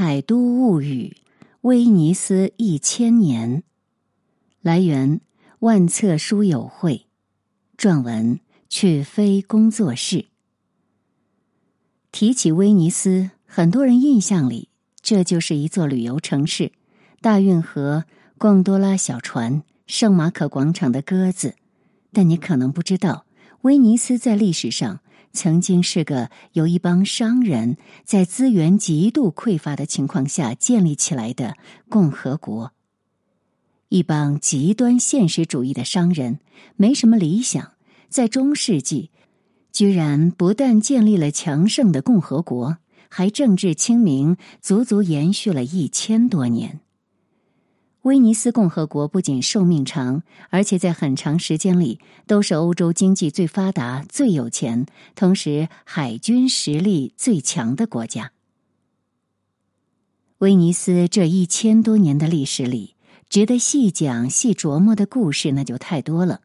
[0.00, 1.16] 海都物语》，
[1.62, 3.64] 威尼斯一千年。
[4.62, 5.20] 来源：
[5.58, 7.06] 万册书友会。
[7.76, 8.38] 撰文：
[8.68, 10.26] 去非工作室。
[12.12, 14.68] 提起威尼斯，很多人印象里，
[15.02, 16.70] 这就是一座旅游城市，
[17.20, 18.04] 大运河、
[18.38, 21.56] 贡多拉小船、圣马可广场的鸽子。
[22.12, 23.26] 但你可能不知道，
[23.62, 25.00] 威尼斯在历史上。
[25.32, 31.56] 曾经是个由一帮商人在资源极度匮乏的情况下建立起来的
[31.88, 32.72] 共和国。
[33.88, 36.40] 一帮极端现实主义的商人，
[36.76, 37.72] 没什么理想，
[38.08, 39.10] 在中世纪，
[39.72, 46.80] 居然不但建立了强盛的共和国，还政治清明，足足延续了一千多年。
[48.08, 58.32] 威尼斯共和国不仅寿命长，而且在很长时间里都是欧洲经济最发达、最有钱，同时海军实力最强的国家。
[60.38, 62.94] 威尼斯这一千多年的历史里，
[63.28, 66.40] 值得细讲、细琢磨的故事那就太多了。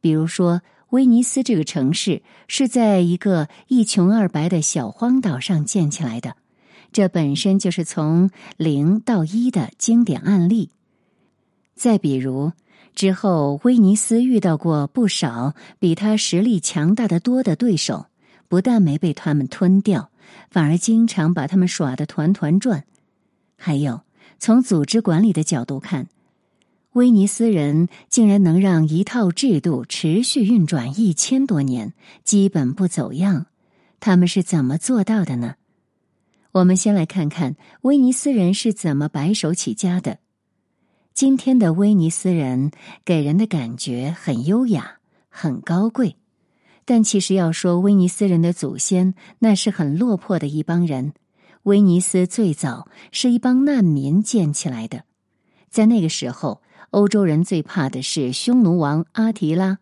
[0.00, 6.36] 比如说，威尼斯这个城市是在一个一穷二白的小荒岛上建起来的，
[6.90, 10.70] 这本身就是从零到一的经典案例。
[11.74, 12.52] 再比如，
[12.94, 18.06] 之后威尼斯遇到过不少比他实力强大的多的对手，
[18.48, 20.10] 不但没被他们吞掉，
[20.50, 22.84] 反而经常把他们耍得团团转。
[23.56, 24.02] 还有，
[24.38, 26.08] 从组织管理的角度看，
[26.92, 33.46] 威尼斯人竟然能让一套制度持续运转一千多年，基本不走样，
[33.98, 35.54] 他们是怎么做到的呢？
[36.52, 40.18] 我们先来看看威尼斯人是怎么白手起家的。
[41.14, 42.70] 今天的威尼斯人
[43.04, 46.16] 给人的感觉很优雅、很高贵，
[46.86, 51.12] 但其实要说威尼斯人的祖先，那是很落魄的一帮人。
[51.64, 55.04] 威尼斯最早是一帮难民建起来的，
[55.68, 59.78] 在那个时候，欧洲人最怕的是匈奴王阿提拉。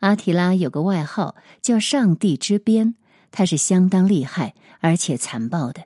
[0.00, 2.96] 阿提拉有个外号叫“上帝之鞭”，
[3.30, 5.84] 他是相当厉害而且残暴的。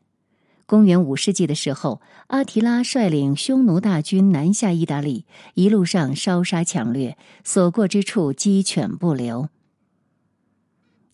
[0.67, 9.49] 公元五世纪的时候，阿提拉率领匈奴大军南下意大利，一路上烧杀抢掠，所过之处鸡犬不留。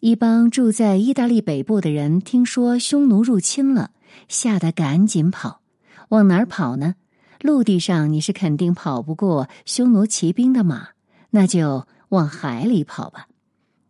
[0.01, 3.91] 一帮住在意大利北部的人听说匈奴入侵了，
[4.27, 5.61] 吓得赶紧跑。
[6.09, 6.95] 往哪儿跑呢？
[7.41, 10.89] 陆地上你是肯定跑不过匈奴骑兵的马，
[11.31, 13.29] 那就往海里跑吧。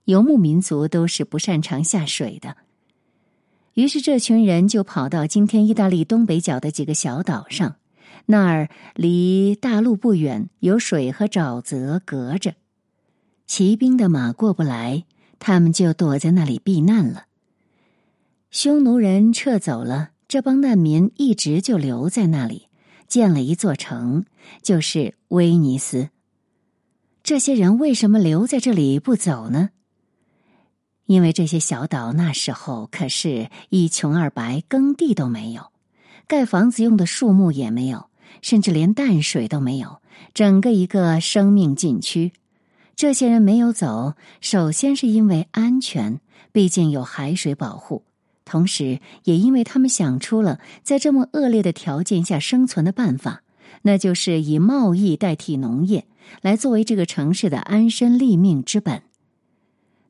[0.07, 2.57] 游牧民族都是不擅长下水的。
[3.75, 7.77] 于是，这群人就跑到今天意大利东北角的几个小岛上，
[8.27, 12.55] 那儿离大陆不远，有水和沼泽隔着，
[13.47, 15.05] 骑兵的马过不来，
[15.39, 17.25] 他们就躲在那里避难了。
[18.51, 22.69] 匈奴人撤走了，这帮难民一直就留在那里，
[23.09, 24.27] 建了一座城，
[24.63, 26.11] 就是威尼斯。
[27.23, 29.71] 这些人为什么留在这里不走呢？
[31.07, 35.71] 因为这些小岛那时候可是一穷二白，耕地都没有，
[36.27, 38.07] 盖房子用的树木也没有，
[38.41, 39.99] 甚至连淡水都没有，
[40.33, 42.33] 整个一个生命禁区。
[42.95, 46.21] 这些人没有走，首先是因为安全，
[46.53, 48.05] 毕竟有海水保护；
[48.45, 53.43] 同时，也因为他们想出了在这么恶劣的条件下生存的办法，
[53.83, 56.07] 那就是以贸易代替农业，
[56.43, 59.03] 来作为这个城市的安身立命之本。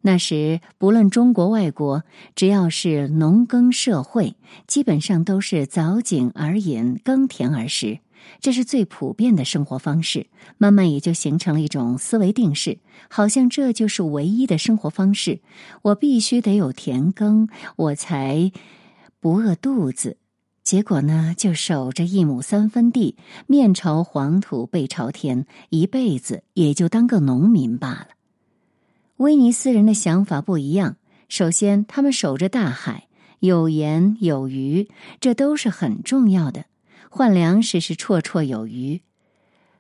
[0.05, 2.03] 那时，不论中国外国，
[2.35, 4.35] 只要是农耕社会，
[4.67, 8.01] 基本上都是凿井而饮，耕田而食，
[8.41, 10.27] 这是最普遍的生活方式。
[10.59, 15.41] 慢慢也就形成了一种思维定式，好像这就是唯一的生活方式。
[15.83, 18.51] 我必须得有田耕，我才
[19.21, 20.17] 不饿肚子。
[20.65, 28.09] 结果呢，就守着一亩三分地，面朝黄土背朝天，一辈子也就当个农民罢了。
[29.17, 30.97] 威尼斯人的想法不一样。
[31.29, 33.09] 首先，他们守着大海，
[33.41, 34.89] 有盐有鱼，
[35.21, 36.65] 这都是很重要的。
[37.09, 39.01] 换粮食是绰绰有余。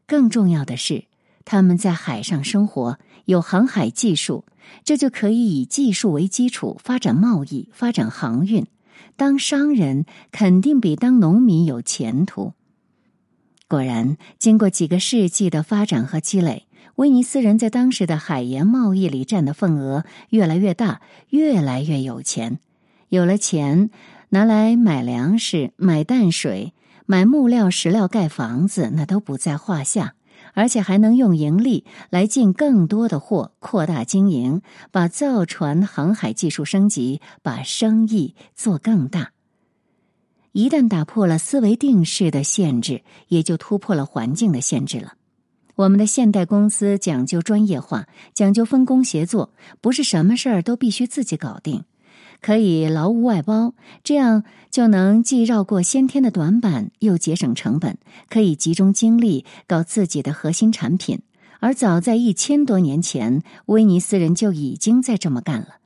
[0.06, 1.04] 更重要的是，
[1.44, 4.44] 他们在海上生活，有航海技术，
[4.84, 8.66] 这就可以以技术为基础发展贸易、发展航运。
[9.16, 12.52] 当商人肯定比当农民有前途。
[13.68, 16.66] 果然，经过几个世纪的发展和积累。
[16.96, 21.00] 威尼斯人在当时的海盐贸易里占的份额越来越大，
[21.30, 22.58] 越来越有钱。
[23.08, 23.90] 有了钱，
[24.30, 26.72] 拿来买粮食、买淡水、
[27.06, 30.14] 买木料、石料盖房子，那都不在话下。
[30.54, 39.30] 而且还能用盈利来进更多的货，扩大经营，把造船、航海技术升级，把生意做更大。
[40.50, 45.14] 一旦打破了思维定式的限制，也就突破了环境的限制了。
[45.74, 51.84] 我们的现代公司讲究专业化，讲究分工协作，不是什么事儿都必须自己搞定，
[52.40, 53.74] 可以劳务外包，
[54.04, 57.96] 这样就能既绕过先天的短板，又节省成本，
[58.28, 61.20] 可以集中精力搞自己的核心产品。
[61.60, 65.76] 而早在一千多年前，威尼斯人就已经在这么干了。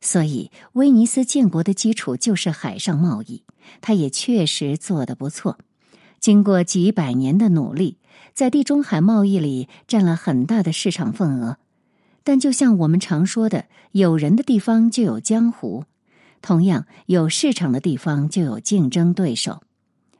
[0.00, 3.44] 所以，威尼斯建国的基础就是海上贸易，
[3.82, 5.58] 它也确实做得不错。
[6.18, 7.98] 经过几百年的努力，
[8.34, 11.58] 在地中海贸易里占了很大的市场份额。
[12.22, 15.84] 但就像我们常说的，有人的地方就有江湖，
[16.42, 19.62] 同样有市场的地方就有竞争对手。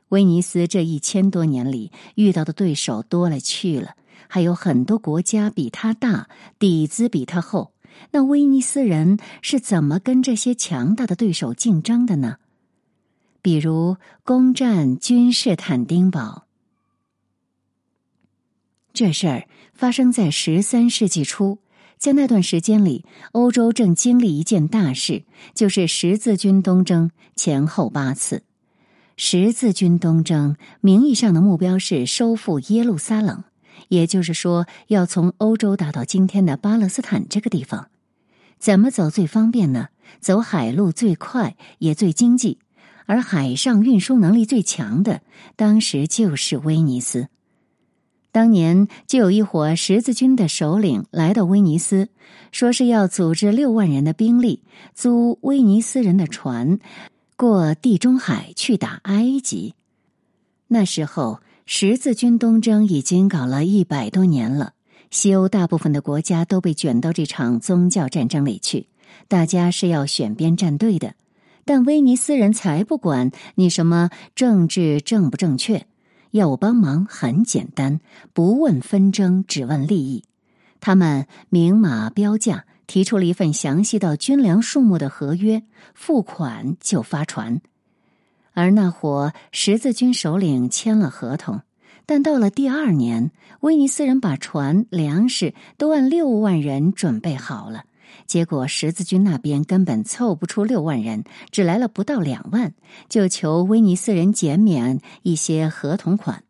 [0.09, 3.95] 威尼斯这一千多年里遇到的对手多了去了。
[4.27, 7.73] 还有很多国家比他大，底子比他厚。
[8.11, 12.37] 那威尼斯人是怎么跟这些强大的对手竞争的呢？
[13.41, 16.45] 比如攻占君士坦丁堡，
[18.93, 21.59] 这事儿发生在十三世纪初。
[21.97, 25.23] 在那段时间里，欧洲正经历一件大事，
[25.53, 28.43] 就是十字军东征，前后八次。
[29.17, 33.43] 十字军东征名义上的目标是收复耶路撒冷。
[33.89, 37.89] 也就是说，要从欧洲打到今天的巴勒斯坦这个地方，
[38.57, 39.89] 怎么走最方便呢？
[40.19, 42.59] 走海路最快，也最经济，
[43.05, 45.21] 而海上运输能力最强的，
[45.55, 47.27] 当时就是威尼斯。
[48.31, 52.09] 当年就有一伙十字军的首领来到威尼斯，
[52.51, 54.63] 说是要组织六万人的兵力，
[54.93, 56.79] 租威尼斯人的船，
[57.35, 59.75] 过地中海去打埃及。
[60.67, 61.39] 那时候。
[61.67, 64.73] 十字军东征已经搞了一百多年了，
[65.09, 68.87] 西欧大部分的国家都被卷到这场宗教战争里去，
[69.29, 71.13] 大家是要选边站队的。
[71.63, 75.85] 但威尼斯人才不管你什么政治正不正确，
[76.31, 77.99] 要我帮忙很简单，
[78.33, 80.23] 不问纷争，只问利益。
[80.79, 85.63] 他们明码标价，提出了一份详细到军粮数目的合约，
[85.93, 87.61] 付款就发船。
[88.53, 91.61] 而那伙十字军首领签了合同，
[92.05, 93.31] 但到了第二年，
[93.61, 97.85] 威尼斯人把船、粮食都按六万人准备好了，
[98.31, 102.73] 结果十字军那边根本凑不出六万人，只来了不到两万，
[103.09, 106.45] 就求威尼斯人减免一些合同款。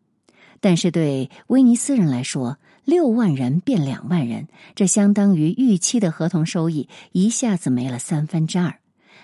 [0.60, 8.78] 但是对威尼斯人来说，六万人变两万人，这相当于预期的合同收益一下子没了三分之二，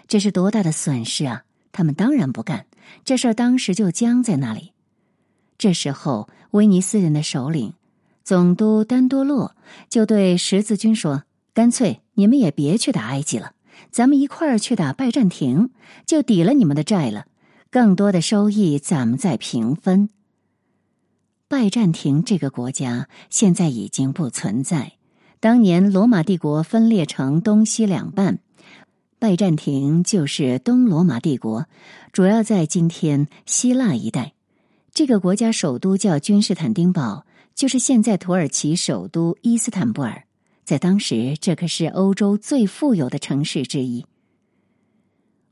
[0.08, 1.44] 这是多大的损失啊！
[1.72, 2.66] 他们当然不干，
[3.06, 4.72] 这事儿当时就僵在那里。
[5.60, 7.76] 这时候，威尼斯人的首领
[8.24, 9.56] 总督丹多洛
[9.90, 11.22] 就对十字军说
[11.58, 13.54] ：“干脆你们也别去打埃及了，
[13.90, 15.72] 咱们一块儿去打拜占庭，
[16.06, 17.26] 就抵了你们的债了。
[17.72, 20.12] 更多的收益咱们再平分。”
[21.50, 24.94] 拜占庭这个国家现在已经不存在，
[25.40, 28.38] 当年罗马帝国分裂成东西两半。
[29.18, 31.66] 拜占庭就是东罗马帝国，
[32.14, 34.34] 主要在今天希腊一带。
[34.94, 37.26] 这个国家首都叫君士坦丁堡，
[37.56, 40.27] 就是现在土耳其首都伊斯坦布尔。
[40.68, 44.06] 在当时，这可是欧洲最富有的城市之一。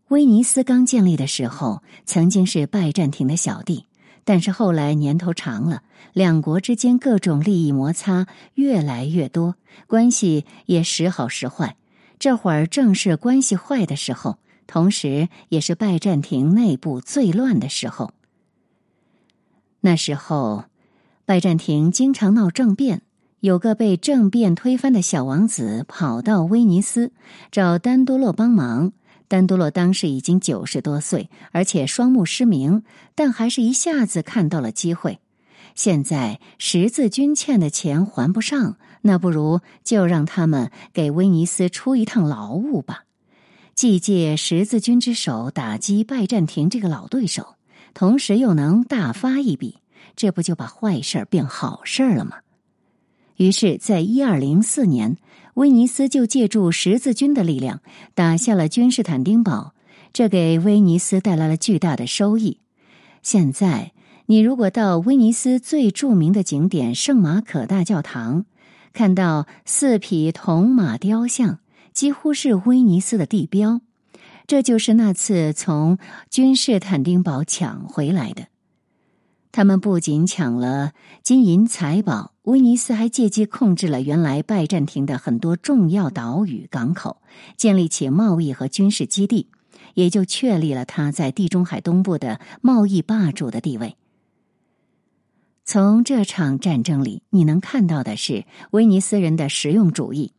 [0.09, 3.85] 威尼斯刚建立的时候，曾经是拜占庭的小弟，
[4.25, 9.55] 但是后来年头长了，两国之间各种利益摩擦越来越多，
[9.87, 11.77] 关系也时好时坏。
[12.19, 18.11] 这会儿正是关系坏的时候，同时也是拜占庭内部最乱的时候。
[19.79, 20.65] 那时候，
[21.23, 23.03] 拜占庭经常闹政变，
[23.45, 27.11] 有个被政变推翻的小王子跑到威尼斯
[27.51, 28.91] 找丹多洛帮忙。
[29.27, 32.81] 丹多洛当时已经九十多岁，而且双目失明，
[33.13, 35.19] 但还是一下子看到了机会。
[35.75, 38.77] 现在十字军欠的钱还不上。
[39.03, 43.03] 那不如就让他们给威尼斯出一趟劳务吧，
[43.75, 47.57] 既借十字军之手打击拜占庭这个老对手，
[47.93, 49.77] 同时又能大发一笔，
[50.15, 52.37] 这不就把坏事变好事了吗？
[53.37, 55.17] 于是，在一二零四年，
[55.55, 57.81] 威尼斯就借助十字军的力量
[58.13, 59.73] 打下了君士坦丁堡，
[60.13, 62.59] 这给威尼斯带来了巨大的收益。
[63.21, 63.91] 现在，
[64.27, 68.45] 你如果到威尼斯最著名的景点圣马可大教堂，
[68.93, 71.59] 看到四匹铜马雕像，
[71.91, 73.81] 几乎是威尼斯的地标。
[74.47, 75.97] 这就是那次从
[76.29, 78.45] 君士坦丁堡抢回来的。
[79.55, 80.91] 他们不仅抢了
[81.23, 87.21] 金银财宝，威尼斯还借机控制了原来拜占庭的很多重要岛屿、港口，
[87.55, 89.47] 建立起贸易和军事基地，
[89.93, 93.95] 也就确立了他在地中海东部的贸易霸主的地位。
[95.63, 100.33] 从这场战争里，你能看到的是威尼斯人的实用主义。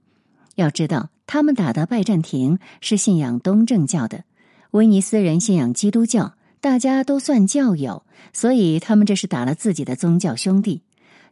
[0.57, 4.25] 要知道，他们打的拜占庭是信仰东正教的，
[4.73, 6.35] 威尼斯人信仰基督教，
[6.67, 10.83] 大家都算教友，所以他们这是打了自己的宗教兄弟。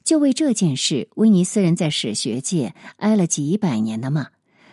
[0.04, 4.28] 就为这件事，威尼斯人在史学界挨了几百年的骂。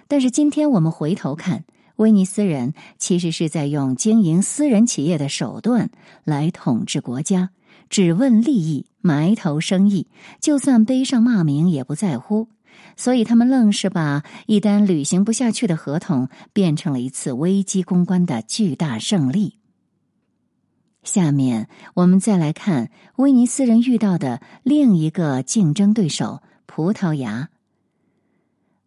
[0.07, 1.63] 但是今天我们回头看，
[1.95, 5.89] 威尼斯人其实是在用经营私人企业的手段
[6.25, 7.49] 来统治国家。
[7.89, 10.05] 只问利益，埋头生意，
[10.39, 12.49] 就算背上骂名也不在乎。
[12.95, 19.60] 所以他们愣是把一单履行不下去的合同变成了一次危机公关的巨大胜利。
[21.03, 27.49] 下面我们再来看威尼斯人遇到的另一个竞争对手——葡萄牙。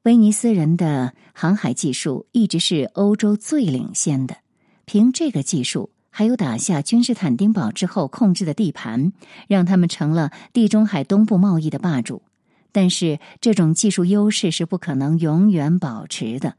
[0.02, 4.36] 威尼斯人的航海技术一直是欧洲最领先的，
[4.84, 5.90] 凭这个技术。
[6.16, 9.12] 还有打下君士坦丁堡之后控制的地盘，
[9.48, 12.22] 让他们成了地中海东部贸易的霸主。
[12.70, 16.54] 但是，这种技术优势是不可能永远保持的。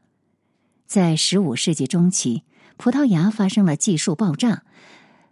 [0.86, 2.44] 在十五世纪中期，
[2.76, 4.64] 葡萄牙发生了技术爆炸，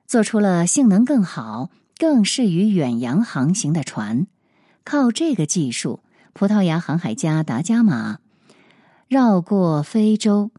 [0.06, 4.28] 做出了性能更好、更适于远洋航行的船。
[4.84, 6.02] 靠这个技术，
[6.34, 8.20] 葡萄牙航海家达伽马
[9.08, 10.52] 绕过非洲，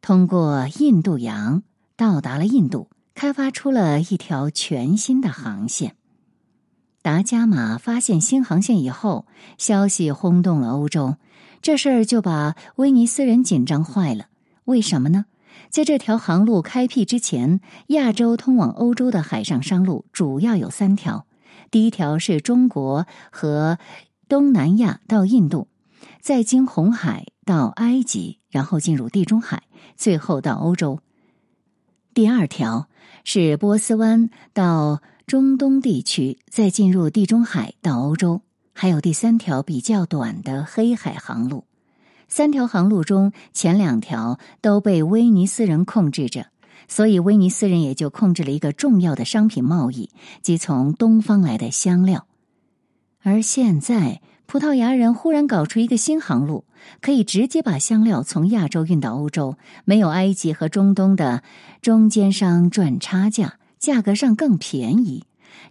[0.00, 1.62] 通过印度洋。
[1.96, 5.96] 到达了印度，开发出了一条全新的航线。
[7.02, 9.26] 达伽马发现新航线以后，
[9.58, 11.16] 消息轰动了欧洲，
[11.60, 14.28] 这事儿就把威尼斯人紧张坏了。
[14.64, 15.26] 为什么呢？
[15.68, 21.26] 在这条航路开辟之前，亚洲通往欧洲的海上商路主要有三条：
[21.70, 23.78] 第一条是中国和
[24.28, 25.68] 东南亚到印度，
[26.20, 29.64] 再经红海到埃及，然后进入地中海，
[29.96, 31.00] 最后到欧洲。
[32.14, 32.88] 第二条
[33.22, 41.64] 是波斯湾到中东地区，再进入地中海到欧洲，还有第三条比较短的黑海航路。
[42.30, 46.46] 三条航路中，前两条都被威尼斯人控制着，
[46.88, 50.08] 所以威尼斯人也就控制了一个重要的商品贸易，
[50.40, 52.26] 即从东方来的香料。
[53.22, 54.22] 而现在。
[54.46, 56.64] 葡萄牙人忽然搞出一个新航路，
[57.00, 61.44] 可以直接把香料从亚洲运到欧洲，没有埃及和中东的
[61.80, 65.22] 中间商赚差价，价格上更便宜。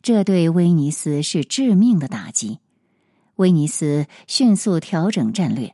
[0.01, 2.59] 这对威尼斯是致命的打击。
[3.35, 5.73] 威尼斯迅速调整战略，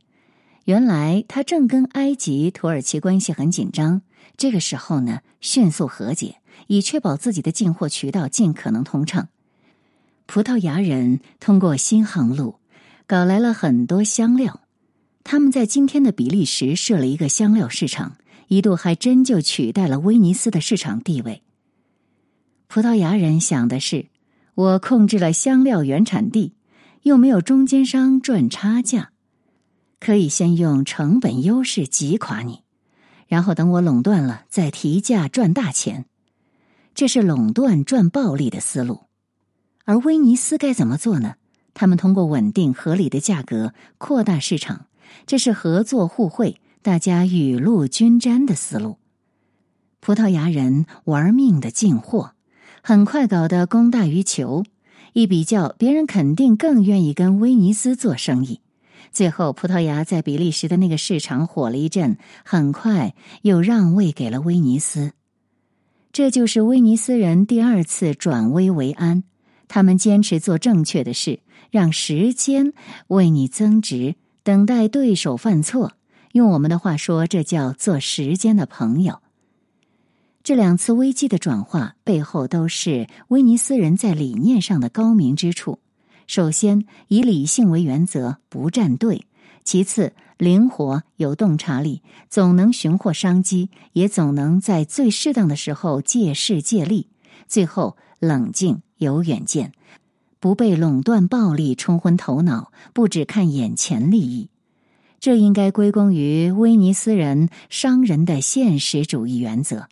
[0.66, 4.04] 原来他正跟埃及、土耳其关系很紧张，
[4.38, 9.30] 这个时候呢，迅速和解，以确保自己的进货渠道尽可能通畅。
[10.28, 12.56] 葡萄牙人通过新航路。
[13.08, 14.62] 搞来了很多香料，
[15.24, 18.18] 他们在今天的比利时设了一个香料市场，
[18.48, 21.44] 一度还真就取代了威尼斯的市场地位。
[22.68, 24.08] 葡萄牙人想的是：
[24.56, 26.56] 我控制了香料原产地，
[27.04, 29.12] 又没有中间商赚差价，
[30.00, 32.62] 可以先用成本优势挤垮你，
[33.28, 36.06] 然后等我垄断了再提价赚大钱。
[36.94, 39.02] 这是垄断赚暴利的思路。
[39.84, 41.36] 而威尼斯该怎么做呢？
[41.74, 44.88] 他们通过稳定合理的价格扩大市场，
[45.25, 48.98] 这是合作互惠、大家雨露均沾的思路。
[50.00, 52.34] 葡萄牙人玩命的进货，
[52.82, 54.64] 很快搞得供大于求。
[55.14, 58.62] 一比较，别人肯定更愿意跟威尼斯做生意。
[59.16, 65.14] 最后，葡萄牙在比利时的那个市场火了一阵，很快又让位给了威尼斯。
[66.12, 69.24] 这就是威尼斯人第二次转危为安。
[69.68, 71.40] 他们坚持做正确的事。
[71.72, 72.72] 让时间
[73.08, 75.94] 为你增值，等待对手犯错。
[76.32, 79.22] 用我们的话说，这叫做时间的朋友。
[80.42, 85.80] 这两次危机的转化背后，都是威尼斯人在理念上的高明之处。
[86.27, 89.22] 首先，以理性为原则，不站队；
[89.63, 97.08] 其次，灵活有洞察力，总能寻获商机，也总能在最适当的时候借势借力；
[97.48, 99.72] 最后，冷静有远见。
[100.39, 104.50] 不被垄断暴力冲昏头脑，不只看眼前利益，
[105.20, 109.88] 这应该归功于威尼斯人商人的现实主义原则。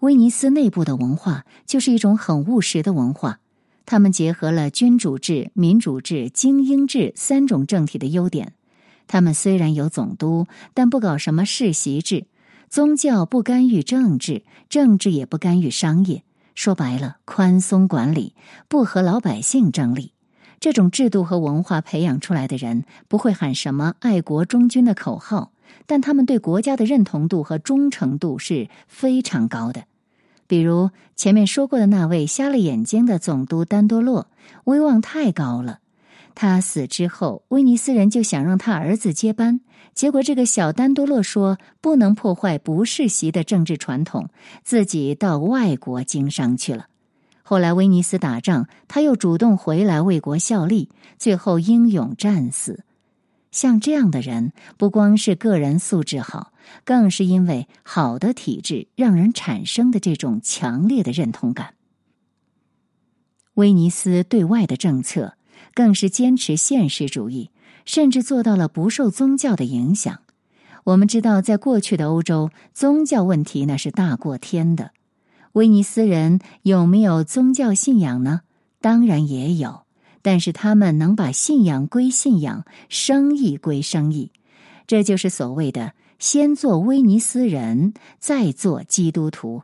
[0.00, 3.38] 威尼斯内部的文化就是一种很务实的文化，
[3.84, 8.52] 他们结合了君主制、民主制、精英制三种政体的优点。
[9.06, 12.26] 他们虽然有总督，但不搞什么世袭制，
[12.70, 16.22] 宗教不干预政治，政治也不干预商业。
[16.54, 18.34] 说白了，宽松管理，
[18.68, 20.12] 不和老百姓争利，
[20.60, 25.52] 这种制度和文化培养出来的人，不会喊什么爱国忠君的口号，
[25.86, 29.84] 但他们对国家的认同度和忠诚度是非常高的。
[30.52, 34.26] 比如前面说过的那位瞎了眼睛的总督丹多洛，
[34.64, 35.78] 威望太高了。
[36.34, 39.62] 他死之后，威尼斯人就想让他儿子接班，
[39.94, 44.28] 结果这个小丹多洛说不能破坏不世袭的政治传统，
[44.62, 46.84] 自己到外国经商去了。
[47.42, 52.84] 后来威尼斯打仗，他又主动回来为国效力，最后英勇战死。
[53.52, 56.52] 像这样的人，不光是个人素质好，
[56.84, 61.74] 更是因为好的体制让人产生的这种强烈的认同感。
[63.54, 65.34] 威尼斯对外的政策
[65.74, 67.50] 更是坚持现实主义，
[67.84, 70.20] 甚至做到了不受宗教的影响。
[70.84, 74.90] 我们知道，在过去的欧洲，宗教问题那是大过天的。
[75.52, 78.40] 威尼斯人有没有宗教信仰呢？
[78.80, 79.81] 当然也有。
[80.22, 84.30] 但是他们能把信仰归信仰，生意归生意，
[84.86, 89.62] 这就是所谓的“先做威尼斯人，再做基督徒”。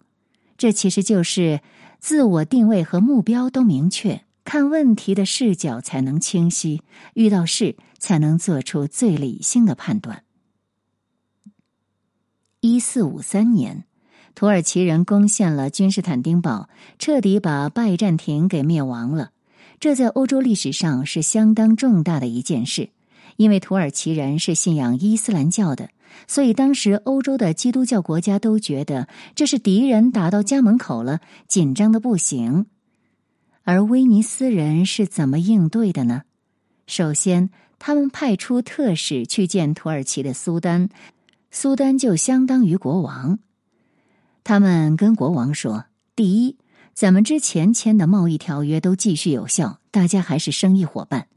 [0.58, 1.60] 这其实就是
[2.00, 6.82] 自我定位和目标都明确，看问题的视角才能清晰，
[7.14, 10.24] 遇到事才能做出最理性的判断。
[12.60, 13.84] 一四五三年，
[14.34, 19.30] 土耳其人攻陷了君士坦丁堡，彻底把拜占庭给灭亡了。
[19.80, 22.90] 这在欧洲历史上是相当重大的一件事，
[23.36, 25.90] 因为土耳其人是信仰伊斯兰教的，
[26.26, 29.06] 所以当时欧洲的基督教国家都觉得
[29.36, 32.66] 这是敌人打到家门口了，紧张的不行。
[33.62, 36.22] 而威尼斯人是怎么应对的呢？
[36.88, 40.88] 首先，他们派出特使去见土耳其的苏丹，
[41.52, 43.38] 苏丹就相当于国王。
[44.42, 45.84] 他们跟国王说：
[46.16, 46.56] 第一。
[46.98, 51.28] 咱们之前签的贸易条约都继续有效，大家还是生意伙伴。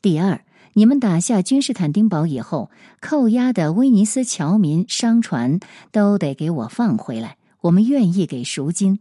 [0.00, 0.40] 第二，
[0.72, 2.70] 你们打下君士坦丁堡以后，
[3.02, 5.60] 扣押的威尼斯侨民、商船
[5.92, 9.00] 都得给我放回来，我们愿意给赎金。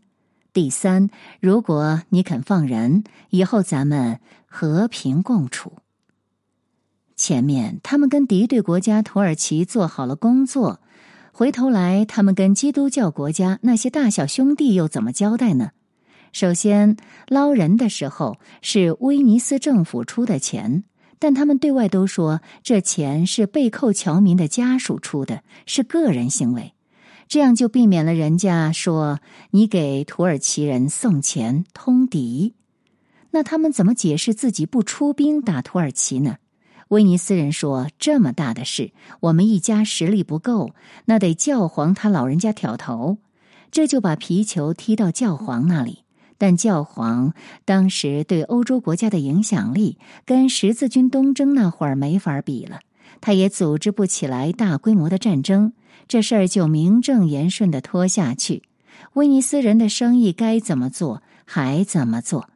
[0.52, 1.10] 第三，
[1.40, 5.72] 如果你肯放人，以后咱们和平共处。
[7.16, 10.82] 前面他们跟敌对国家土耳其做好了工作，
[11.32, 15.72] 回头来他们跟基督教国家那些大小兄弟又怎么交代呢？
[16.32, 20.84] 首先，捞人的时候是威尼斯政府出的钱，
[21.18, 26.74] 但他们对外都说这钱是被扣侨民的家属出的，是个人行为，
[27.28, 29.20] 这样就避免了人家说
[29.52, 32.54] 你给土耳其人送钱通敌。
[33.32, 36.38] 那他们怎么解释自己不出兵打土耳其呢？
[36.90, 40.72] 威尼斯人说：“这么大的事，我们一家实力不够，
[41.06, 43.20] 那得教皇他老人家挑头。”
[43.70, 46.00] 这就把皮球踢到教皇那里。
[46.40, 47.34] 但教皇
[47.66, 52.80] 当时对欧洲国家的影响力跟十字军东征那会儿没法比了，
[53.22, 55.74] 他也组织不起来大规模的战争，
[56.08, 58.64] 这事儿就名正言顺的拖下去。
[59.14, 62.50] 威尼斯人的生意该怎么做还怎么做。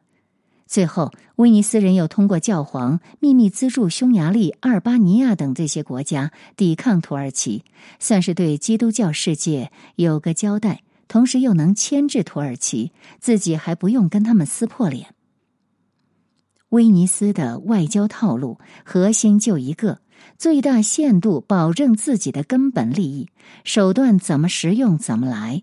[0.66, 7.64] 最后，威尼斯人又通过教皇秘密资助匈牙利、阿尔巴尼亚等这些国家抵抗土耳其，
[8.00, 10.83] 算是对基督教世界有个交代。
[11.08, 15.14] 同时又能牵制土耳其，自己还不用跟他们撕破脸。
[16.70, 20.00] 威尼斯的外交套路核心就一个：
[20.36, 23.28] 最大限度保证自己的根本利益，
[23.62, 25.62] 手段怎么实用怎么来。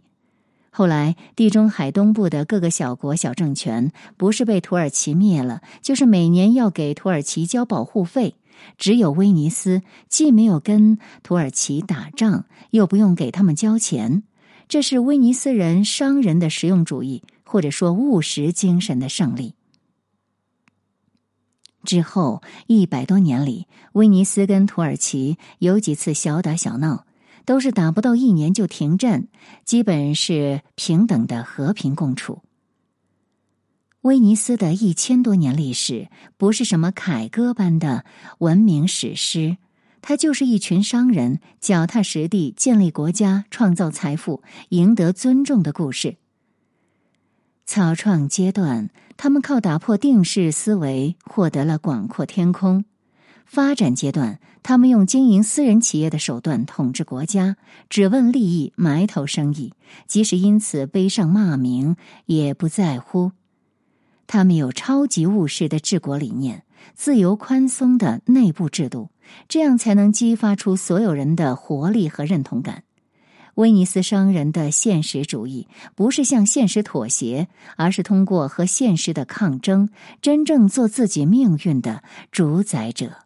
[0.70, 8.36] 后来，地中海东部的各个小国小政权，不是被土耳其灭了，就是每年要给土耳其交保护费。
[8.78, 14.24] 只有威尼斯既没有跟土耳其打仗，又不用给他们交钱。
[14.72, 19.54] 这是威尼斯人商人的实用主义，或者说务实精神的胜利。
[21.84, 27.06] 之后一百多年里，威尼斯跟土耳其有几次小打小闹，
[27.44, 29.28] 都是打不到一年就停战，
[29.66, 32.42] 基本是平等的和平共处。
[34.04, 36.08] 威尼斯的一千多年历史，
[36.38, 38.06] 不是什么凯歌般的
[38.40, 39.58] 文明史诗。
[40.02, 46.18] 他就是一群商人脚踏实地建立国家、创造财富、赢得尊重的故事。
[47.66, 52.84] 草创阶段，他们靠打破定式思维获得了广阔天空；
[53.46, 57.56] 发展阶段，他们用经营私人企业的手段统治国家，
[57.90, 59.74] 只问利益，埋头生意，
[60.08, 63.32] 即使因此背上骂名也不在乎。
[64.26, 66.64] 他们有超级务实的治国理念。
[66.96, 69.11] 自由宽松的内部制度，
[69.48, 72.84] 这样才能激发出所有人的活力和认同感。
[73.56, 79.90] 威尼斯商人的现实主义不是向现实妥协，而是通过和现实的抗争，
[80.22, 83.18] 真正做自己命运的主宰者。